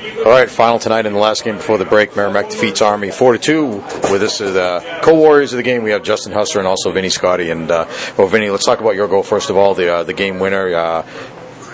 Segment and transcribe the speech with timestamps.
[0.00, 2.16] All right, final tonight in the last game before the break.
[2.16, 3.66] Merrimack defeats Army four to two.
[4.10, 5.82] With us the co-warriors of the game.
[5.82, 7.50] We have Justin Husser and also Vinny Scotty.
[7.50, 9.74] And uh, well, Vinny, let's talk about your goal first of all.
[9.74, 10.74] The uh, the game winner.
[10.74, 11.06] Uh,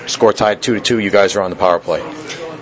[0.09, 0.99] score tied two to two.
[0.99, 2.01] You guys are on the power play.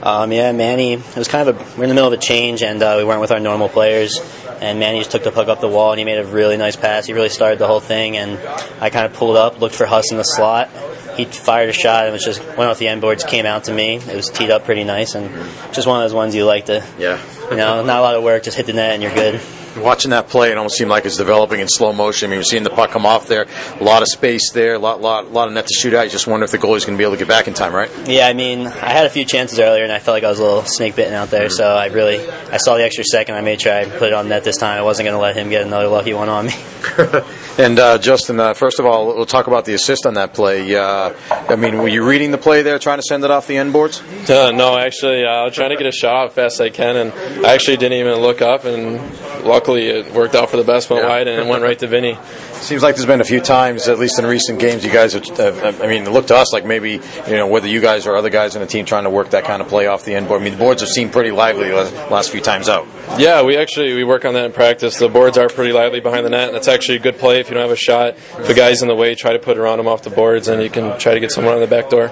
[0.02, 0.94] Um, yeah, Manny.
[0.94, 3.04] It was kind of a we're in the middle of a change, and uh, we
[3.04, 4.20] weren't with our normal players.
[4.60, 6.76] And Manny just took the puck up the wall, and he made a really nice
[6.76, 7.06] pass.
[7.06, 8.38] He really started the whole thing, and
[8.80, 10.70] I kind of pulled up, looked for Huss in the slot.
[11.16, 13.64] He fired a shot, and it was just went off the end boards, came out
[13.64, 13.96] to me.
[13.96, 15.30] It was teed up pretty nice, and
[15.72, 17.18] just one of those ones you like to, Yeah.
[17.50, 19.40] you know, not a lot of work, just hit the net, and you're good.
[19.76, 22.28] Watching that play, it almost seemed like it's developing in slow motion.
[22.28, 23.46] I mean, we're seeing the puck come off there,
[23.80, 26.04] a lot of space there, a lot, lot, lot of net to shoot at.
[26.04, 27.74] You just wonder if the goalie's going to be able to get back in time,
[27.74, 27.90] right?
[28.06, 30.38] Yeah, I mean, I had a few chances earlier, and I felt like I was
[30.38, 31.50] a little snake bitten out there.
[31.50, 33.34] So I really, I saw the extra second.
[33.34, 34.78] I made sure I put it on net this time.
[34.78, 36.54] I wasn't going to let him get another lucky one on me.
[37.56, 40.74] And uh, Justin, uh, first of all, we'll talk about the assist on that play.
[40.74, 43.58] Uh, I mean, were you reading the play there, trying to send it off the
[43.58, 44.02] end boards?
[44.28, 46.70] Uh, no, actually, uh, I was trying to get a shot out fast as I
[46.70, 48.64] can, and I actually didn't even look up.
[48.64, 48.98] And
[49.44, 50.90] luckily, it worked out for the best.
[50.90, 51.08] Went Yeah.
[51.08, 52.18] wide, and it went right to Vinny.
[52.54, 55.26] Seems like there's been a few times, at least in recent games, you guys have,
[55.36, 58.16] have I mean, it looked to us like maybe, you know, whether you guys or
[58.16, 60.28] other guys in the team trying to work that kind of play off the end
[60.28, 60.40] board.
[60.40, 62.86] I mean, the boards have seemed pretty lively the last, last few times out.
[63.18, 64.98] Yeah, we actually we work on that in practice.
[64.98, 67.48] The boards are pretty lively behind the net, and it's actually a good play if
[67.48, 68.14] you don't have a shot.
[68.16, 70.60] If a guy's in the way, try to put around him off the boards, and
[70.62, 72.10] you can try to get someone on the back door.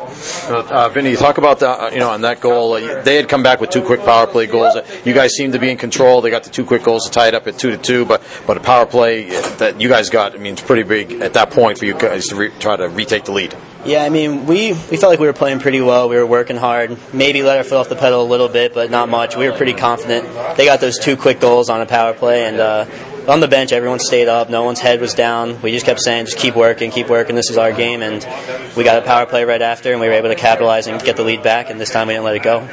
[0.49, 2.75] Uh, Vinny, talk about the, uh, you know, on that goal.
[2.75, 4.77] Uh, they had come back with two quick power play goals.
[4.77, 6.21] Uh, You guys seemed to be in control.
[6.21, 8.23] They got the two quick goals to tie it up at two to two, but
[8.47, 11.51] but a power play that you guys got, I mean, it's pretty big at that
[11.51, 13.55] point for you guys to re- try to retake the lead.
[13.85, 16.09] Yeah, I mean, we, we felt like we were playing pretty well.
[16.09, 16.97] We were working hard.
[17.13, 19.37] Maybe let our foot off the pedal a little bit, but not much.
[19.37, 20.25] We were pretty confident.
[20.57, 22.85] They got those two quick goals on a power play, and uh,
[23.29, 24.51] on the bench, everyone stayed up.
[24.51, 25.61] No one's head was down.
[25.63, 27.37] We just kept saying, just keep working, keep working.
[27.37, 28.27] This is our game, and
[28.77, 31.17] we got a power play right after, and we were able to capitalize and get
[31.17, 31.71] the lead back.
[31.71, 32.67] And this time, we didn't let it go.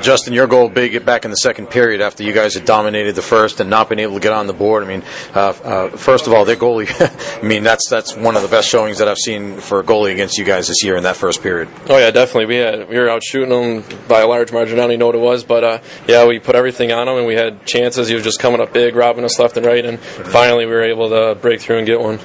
[0.00, 3.22] Justin, your goal big back in the second period after you guys had dominated the
[3.22, 4.82] first and not been able to get on the board.
[4.82, 5.02] I mean,
[5.34, 6.90] uh, uh, first of all, their goalie.
[7.42, 10.12] I mean, that's that's one of the best showings that I've seen for a goalie
[10.12, 11.68] against you guys this year in that first period.
[11.88, 12.46] Oh yeah, definitely.
[12.46, 14.78] We had we were out shooting them by a large margin.
[14.78, 15.78] I don't even know what it was, but uh,
[16.08, 18.08] yeah, we put everything on him, and we had chances.
[18.08, 20.82] He was just coming up big, robbing us left and right, and finally we were
[20.82, 22.18] able to break through and get one.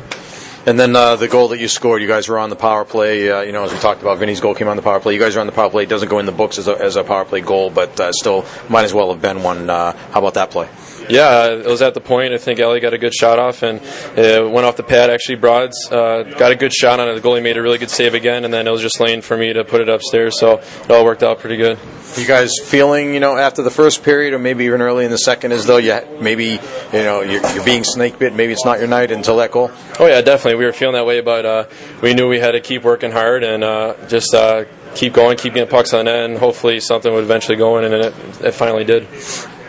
[0.67, 3.29] And then uh, the goal that you scored, you guys were on the power play.
[3.29, 5.13] Uh, you know, as we talked about, Vinny's goal came on the power play.
[5.13, 5.83] You guys are on the power play.
[5.83, 8.11] It doesn't go in the books as a, as a power play goal, but uh,
[8.11, 9.69] still might as well have been one.
[9.69, 10.67] Uh, how about that play?
[11.09, 12.33] Yeah, it was at the point.
[12.33, 13.81] I think Ellie got a good shot off and
[14.17, 15.09] it went off the pad.
[15.09, 17.15] Actually, Broads uh, got a good shot on it.
[17.15, 19.37] The goalie made a really good save again, and then it was just lane for
[19.37, 20.39] me to put it upstairs.
[20.39, 21.77] So it all worked out pretty good.
[22.17, 25.17] You guys feeling, you know, after the first period, or maybe even early in the
[25.17, 26.59] second, as though you maybe, you
[27.03, 28.33] know, you're, you're being snake bit.
[28.33, 29.71] Maybe it's not your night until that goal.
[29.99, 30.55] Oh yeah, definitely.
[30.55, 31.65] We were feeling that way, but uh,
[32.01, 34.65] we knew we had to keep working hard and uh, just uh,
[34.95, 37.93] keep going, keep getting pucks on net, and hopefully something would eventually go in, and
[37.93, 38.13] it,
[38.43, 39.07] it finally did.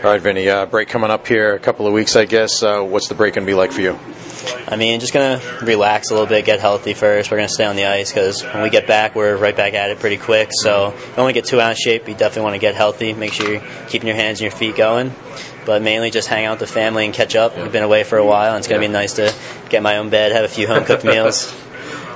[0.07, 0.47] All right, Vinny.
[0.47, 2.63] Uh, break coming up here, a couple of weeks, I guess.
[2.63, 3.99] Uh, what's the break going to be like for you?
[4.65, 7.29] I mean, just gonna relax a little bit, get healthy first.
[7.29, 9.91] We're gonna stay on the ice because when we get back, we're right back at
[9.91, 10.51] it pretty quick.
[10.53, 12.07] So don't want to get too out of shape.
[12.07, 13.11] You definitely want to get healthy.
[13.11, 15.13] Make sure you're keeping your hands and your feet going.
[15.65, 17.57] But mainly just hang out with the family and catch up.
[17.57, 19.33] We've been away for a while, and it's gonna be nice to
[19.67, 21.53] get my own bed, have a few home cooked meals.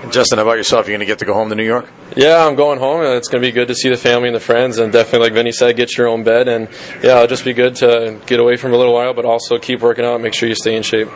[0.10, 0.88] Justin, how about yourself?
[0.88, 1.88] You're going to get to go home to New York?
[2.16, 4.36] Yeah, I'm going home, and it's going to be good to see the family and
[4.36, 6.68] the friends, and definitely, like Vinny said, get your own bed, and
[7.04, 9.82] yeah, it'll just be good to get away from a little while, but also keep
[9.82, 11.08] working out, make sure you stay in shape.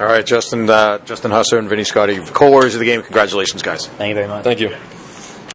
[0.00, 3.02] All right, Justin, uh, Justin Husser and Vinny Scotty, co-warriors of the game.
[3.02, 3.86] Congratulations, guys.
[3.86, 4.44] Thank you very much.
[4.44, 4.74] Thank you.